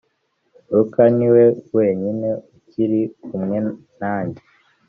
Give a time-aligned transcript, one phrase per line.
[0.71, 1.43] Luka ni we
[1.75, 3.57] wenyine ukiri kumwe
[3.99, 4.41] nanjye